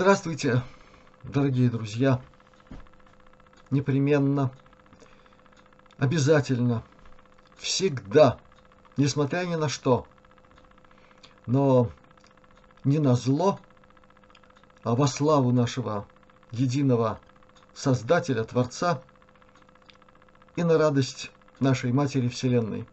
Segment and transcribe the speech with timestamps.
[0.00, 0.62] Здравствуйте,
[1.24, 2.22] дорогие друзья!
[3.70, 4.50] Непременно,
[5.98, 6.82] обязательно,
[7.58, 8.38] всегда,
[8.96, 10.06] несмотря ни на что,
[11.44, 11.90] но
[12.82, 13.60] не на зло,
[14.84, 16.06] а во славу нашего
[16.50, 17.20] единого
[17.74, 19.02] Создателя, Творца
[20.56, 22.88] и на радость нашей Матери Вселенной.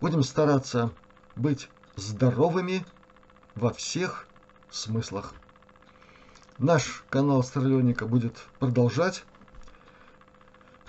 [0.00, 0.90] Будем стараться
[1.36, 2.84] быть здоровыми
[3.54, 4.26] во всех
[4.70, 5.34] смыслах.
[6.58, 9.24] Наш канал Старлёника будет продолжать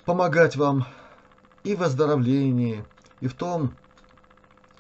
[0.05, 0.85] помогать вам
[1.63, 2.84] и в выздоровлении,
[3.20, 3.73] и в том,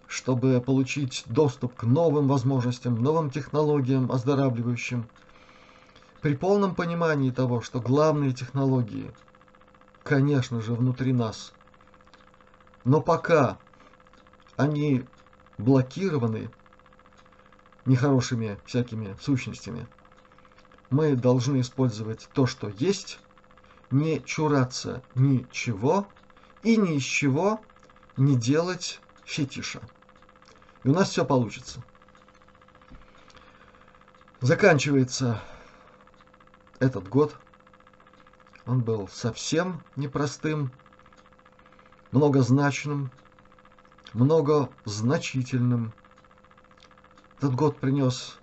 [0.07, 5.07] чтобы получить доступ к новым возможностям, новым технологиям оздоравливающим,
[6.21, 9.11] при полном понимании того, что главные технологии,
[10.03, 11.53] конечно же, внутри нас.
[12.83, 13.57] Но пока
[14.57, 15.05] они
[15.57, 16.49] блокированы
[17.85, 19.87] нехорошими всякими сущностями.
[20.89, 23.19] Мы должны использовать то, что есть,
[23.91, 26.07] не чураться ничего
[26.63, 27.61] и ни из чего
[28.17, 29.81] не делать фетиша.
[30.83, 31.83] И у нас все получится.
[34.41, 35.41] Заканчивается
[36.79, 37.35] этот год.
[38.65, 40.71] Он был совсем непростым,
[42.11, 43.11] многозначным,
[44.13, 45.93] многозначительным.
[47.41, 48.37] Этот год принес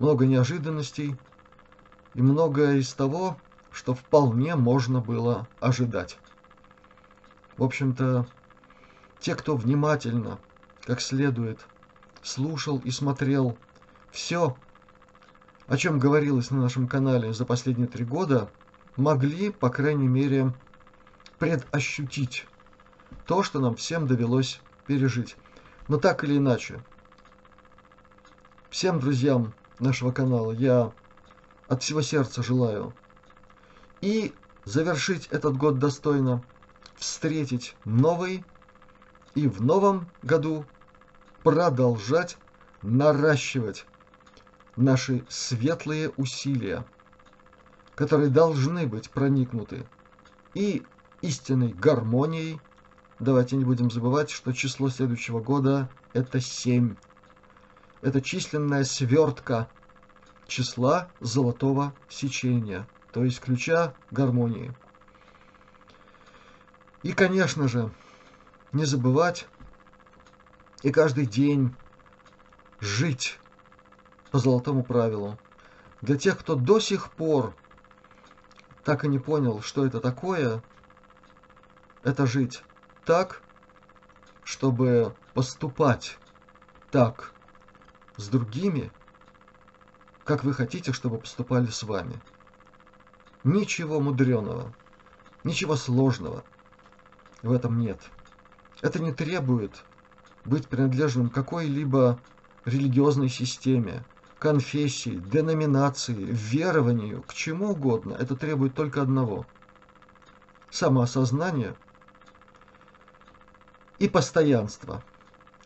[0.00, 1.16] много неожиданностей
[2.14, 3.36] и многое из того,
[3.70, 6.18] что вполне можно было ожидать.
[7.56, 8.26] В общем-то,
[9.20, 10.40] те, кто внимательно,
[10.82, 11.60] как следует,
[12.24, 13.56] слушал и смотрел
[14.10, 14.56] все,
[15.68, 18.50] о чем говорилось на нашем канале за последние три года,
[18.96, 20.52] могли, по крайней мере,
[21.38, 22.48] предощутить
[23.28, 25.36] то, что нам всем довелось пережить.
[25.86, 26.82] Но так или иначе,
[28.70, 30.92] Всем друзьям нашего канала я
[31.66, 32.94] от всего сердца желаю
[34.00, 34.32] и
[34.64, 36.44] завершить этот год достойно,
[36.94, 38.44] встретить новый
[39.34, 40.64] и в новом году
[41.42, 42.38] продолжать
[42.82, 43.86] наращивать
[44.76, 46.84] наши светлые усилия,
[47.96, 49.84] которые должны быть проникнуты
[50.54, 50.84] и
[51.22, 52.60] истинной гармонией.
[53.18, 56.94] Давайте не будем забывать, что число следующего года– это 7
[58.02, 59.68] это численная свертка
[60.46, 64.74] числа золотого сечения, то есть ключа гармонии.
[67.02, 67.90] И, конечно же,
[68.72, 69.46] не забывать
[70.82, 71.74] и каждый день
[72.80, 73.38] жить
[74.30, 75.38] по золотому правилу.
[76.00, 77.54] Для тех, кто до сих пор
[78.84, 80.62] так и не понял, что это такое,
[82.02, 82.62] это жить
[83.04, 83.42] так,
[84.42, 86.18] чтобы поступать
[86.90, 87.32] так,
[88.20, 88.92] с другими,
[90.24, 92.20] как вы хотите, чтобы поступали с вами.
[93.42, 94.72] Ничего мудреного,
[95.44, 96.44] ничего сложного
[97.42, 98.00] в этом нет.
[98.82, 99.82] Это не требует
[100.44, 102.20] быть принадлежным какой-либо
[102.64, 104.04] религиозной системе,
[104.38, 108.14] конфессии, деноминации, верованию, к чему угодно.
[108.14, 109.46] Это требует только одного–
[110.70, 111.74] самоосознания
[113.98, 115.02] и постоянства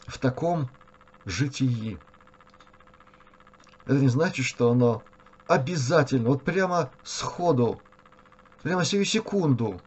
[0.07, 0.69] в таком
[1.25, 1.99] житии.
[3.87, 5.03] Это не значит, что оно
[5.47, 7.81] обязательно, вот прямо сходу,
[8.63, 9.81] прямо сию секунду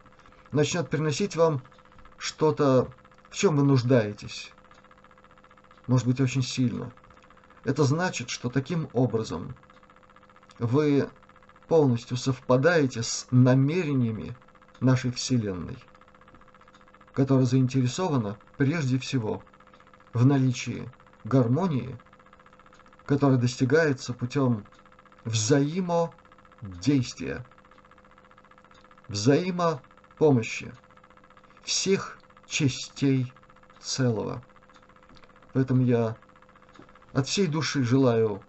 [0.52, 1.62] начнет приносить вам
[2.16, 2.88] что-то,
[3.28, 4.52] в чем вы нуждаетесь.
[5.86, 6.92] Может быть, очень сильно.
[7.64, 9.56] Это значит, что таким образом
[10.58, 11.08] вы
[11.66, 14.36] полностью совпадаете с намерениями
[14.80, 15.78] нашей Вселенной,
[17.12, 19.42] которая заинтересована прежде всего
[20.12, 20.88] в наличии
[21.24, 21.98] гармонии
[23.08, 24.64] которое достигается путем
[25.24, 27.44] взаимодействия,
[29.08, 30.70] взаимопомощи
[31.62, 33.32] всех частей
[33.80, 34.44] целого.
[35.54, 36.18] Поэтому я
[37.14, 38.42] от всей души желаю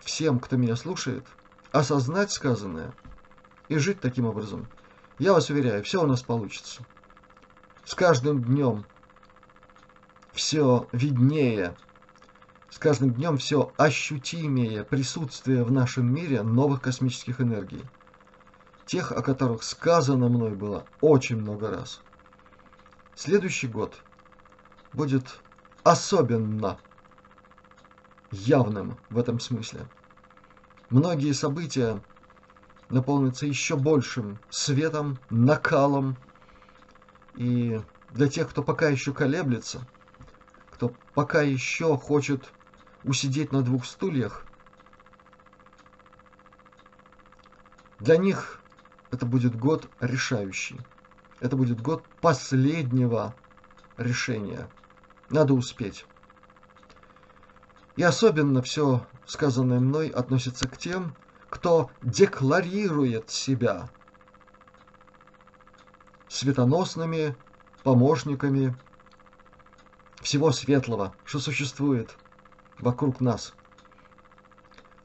[0.00, 1.26] всем, кто меня слушает,
[1.70, 2.92] осознать сказанное
[3.68, 4.68] и жить таким образом.
[5.18, 6.84] Я вас уверяю, все у нас получится.
[7.86, 8.84] С каждым днем
[10.34, 11.74] все виднее
[12.72, 17.84] с каждым днем все ощутимее присутствие в нашем мире новых космических энергий.
[18.86, 22.00] Тех, о которых сказано мной было очень много раз.
[23.14, 24.00] Следующий год
[24.94, 25.40] будет
[25.82, 26.78] особенно
[28.30, 29.86] явным в этом смысле.
[30.88, 32.02] Многие события
[32.88, 36.16] наполнятся еще большим светом, накалом.
[37.34, 37.82] И
[38.12, 39.86] для тех, кто пока еще колеблется,
[40.70, 42.50] кто пока еще хочет
[43.04, 44.44] усидеть на двух стульях,
[48.02, 48.60] Для них
[49.12, 50.80] это будет год решающий.
[51.38, 53.32] Это будет год последнего
[53.96, 54.68] решения.
[55.30, 56.04] Надо успеть.
[57.94, 61.14] И особенно все сказанное мной относится к тем,
[61.48, 63.88] кто декларирует себя
[66.26, 67.36] светоносными
[67.84, 68.76] помощниками
[70.22, 72.16] всего светлого, что существует
[72.82, 73.54] вокруг нас.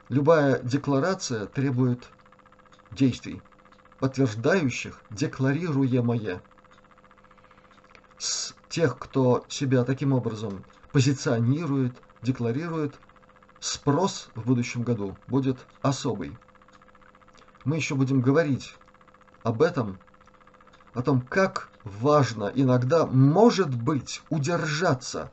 [0.09, 2.09] Любая декларация требует
[2.91, 3.41] действий,
[4.00, 6.41] подтверждающих декларируемое.
[8.18, 12.95] С тех, кто себя таким образом позиционирует, декларирует,
[13.59, 16.35] спрос в будущем году будет особый.
[17.63, 18.75] Мы еще будем говорить
[19.44, 20.00] об этом,
[20.94, 25.29] о том, как важно иногда, может быть, удержаться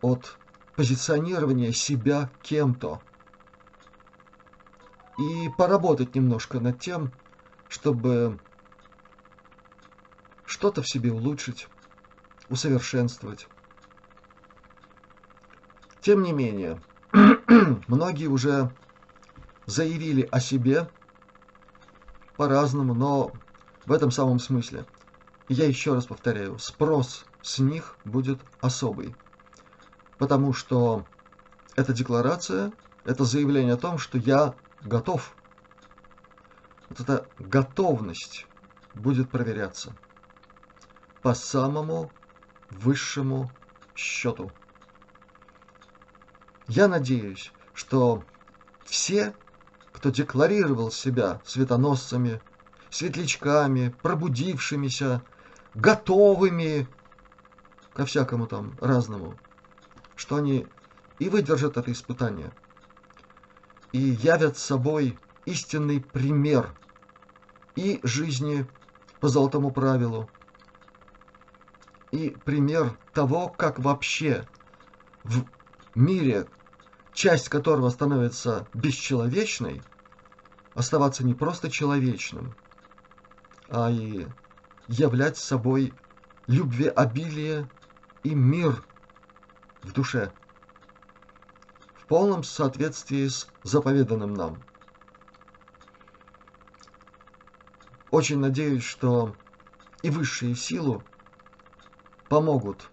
[0.00, 0.38] от
[0.76, 3.00] позиционирования себя кем-то
[5.18, 7.10] и поработать немножко над тем,
[7.68, 8.38] чтобы
[10.44, 11.68] что-то в себе улучшить,
[12.50, 13.48] усовершенствовать.
[16.02, 16.80] Тем не менее,
[17.88, 18.70] многие уже
[19.64, 20.88] заявили о себе
[22.36, 23.32] по-разному, но
[23.86, 24.84] в этом самом смысле.
[25.48, 29.14] Я еще раз повторяю, спрос с них будет особый.
[30.18, 31.04] Потому что
[31.76, 32.72] эта декларация,
[33.04, 35.34] это заявление о том, что я готов.
[36.88, 38.46] Вот эта готовность
[38.94, 39.94] будет проверяться
[41.22, 42.10] по самому
[42.70, 43.50] высшему
[43.94, 44.50] счету.
[46.68, 48.24] Я надеюсь, что
[48.84, 49.34] все,
[49.92, 52.40] кто декларировал себя светоносцами,
[52.90, 55.22] светлячками, пробудившимися,
[55.74, 56.86] готовыми
[57.94, 59.38] ко всякому там разному,
[60.16, 60.66] что они
[61.18, 62.50] и выдержат это испытание,
[63.92, 66.74] и явят собой истинный пример
[67.76, 68.66] и жизни
[69.20, 70.28] по золотому правилу,
[72.10, 74.48] и пример того, как вообще
[75.22, 75.44] в
[75.94, 76.48] мире,
[77.12, 79.82] часть которого становится бесчеловечной,
[80.74, 82.54] оставаться не просто человечным–
[83.68, 84.26] а и
[84.88, 85.92] являть собой
[86.46, 87.68] любвеобилие
[88.22, 88.82] и мир
[89.86, 90.32] в душе
[91.94, 94.62] в полном соответствии с заповеданным нам.
[98.10, 99.34] Очень надеюсь, что
[100.02, 101.02] и высшие силы
[102.28, 102.88] помогут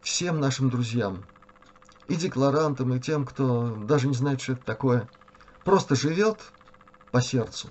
[0.00, 1.24] всем нашим друзьям,
[2.08, 5.08] и декларантам, и тем, кто даже не знает, что это такое,
[5.64, 6.40] просто живет
[7.12, 7.70] по сердцу,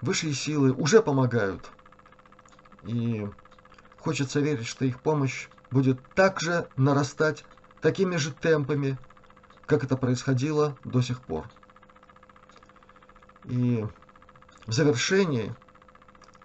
[0.00, 1.70] высшие силы уже помогают.
[2.84, 3.28] И
[3.98, 7.44] хочется верить, что их помощь будет также нарастать
[7.80, 8.98] такими же темпами,
[9.66, 11.48] как это происходило до сих пор.
[13.44, 13.86] И
[14.66, 15.54] в завершении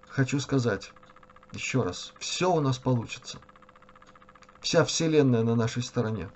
[0.10, 0.94] хочу сказать
[1.52, 3.40] еще раз, все у нас получится.
[4.62, 6.30] Вся Вселенная на нашей стороне.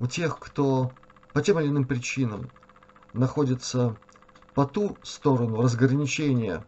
[0.00, 0.92] У тех, кто
[1.32, 2.50] по тем или иным причинам
[3.12, 3.96] находится
[4.54, 6.64] по ту сторону разграничения,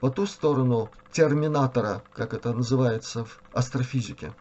[0.00, 4.32] по ту сторону терминатора, как это называется в астрофизике.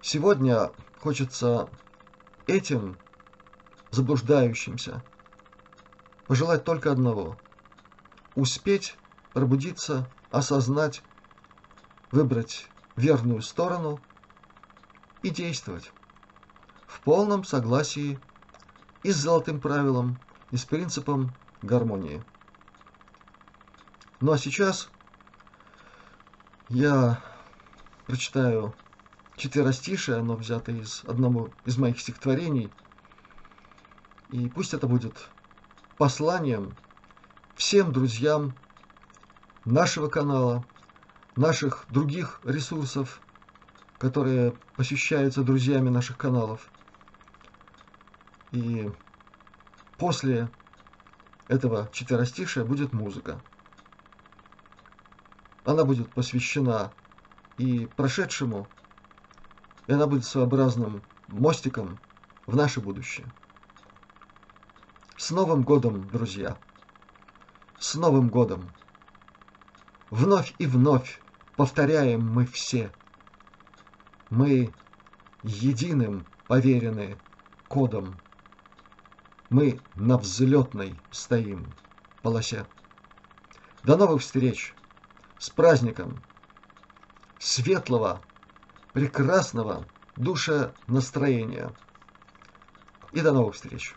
[0.00, 0.70] Сегодня
[1.00, 1.68] хочется
[2.46, 2.98] этим
[3.90, 5.02] заблуждающимся
[6.26, 7.38] пожелать только одного–
[8.34, 8.96] успеть
[9.32, 11.02] пробудиться, осознать,
[12.10, 14.00] выбрать верную сторону
[15.22, 15.92] и действовать
[16.86, 18.18] в полном согласии
[19.02, 20.18] и с золотым правилом,
[20.52, 21.32] и с принципом
[21.62, 22.22] гармонии.
[24.20, 24.88] Ну а сейчас
[26.68, 27.20] я
[28.06, 28.72] прочитаю
[29.36, 32.70] четверостишее, оно взято из одного из моих стихотворений.
[34.30, 35.28] И пусть это будет
[35.98, 36.76] посланием
[37.56, 38.54] всем друзьям
[39.64, 40.64] нашего канала,
[41.34, 43.20] наших других ресурсов,
[43.98, 46.70] которые посещаются друзьями наших каналов–
[48.52, 48.90] и
[50.02, 50.50] после
[51.46, 53.40] этого четверостишия будет музыка.
[55.64, 56.92] Она будет посвящена
[57.56, 58.66] и прошедшему,
[59.86, 62.00] и она будет своеобразным мостиком
[62.46, 63.32] в наше будущее.
[65.16, 66.58] С Новым годом, друзья!
[67.78, 68.70] С Новым годом!
[70.10, 71.20] Вновь и вновь
[71.54, 72.90] повторяем мы все.
[74.30, 74.74] Мы
[75.44, 77.16] единым поверены
[77.68, 78.16] кодом
[79.52, 81.72] мы на взлетной стоим
[82.22, 82.66] полосе.
[83.84, 84.74] До новых встреч!
[85.38, 86.22] С праздником!
[87.38, 88.22] Светлого,
[88.92, 89.84] прекрасного
[90.16, 91.70] душа настроения!
[93.12, 93.94] и до новых встреч.